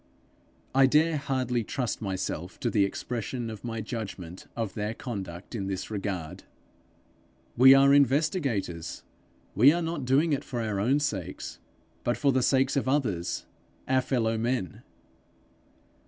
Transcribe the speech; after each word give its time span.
I 0.73 0.87
dare 0.87 1.17
hardly 1.17 1.63
trust 1.63 2.01
myself 2.01 2.59
to 2.61 2.71
the 2.71 2.85
expression 2.85 3.51
of 3.51 3.63
my 3.63 3.81
judgment 3.81 4.47
of 4.55 4.73
their 4.73 4.95
conduct 4.95 5.53
in 5.53 5.67
this 5.67 5.91
regard. 5.91 6.43
'We 7.55 7.75
are 7.75 7.93
investigators; 7.93 9.03
we 9.53 9.71
are 9.71 9.83
not 9.83 10.05
doing 10.05 10.33
it 10.33 10.43
for 10.43 10.59
our 10.59 10.79
own 10.79 10.99
sakes, 10.99 11.59
but 12.03 12.17
for 12.17 12.31
the 12.31 12.41
sake 12.41 12.75
of 12.75 12.87
others, 12.89 13.45
our 13.87 14.01
fellow 14.01 14.39
men.' 14.39 14.81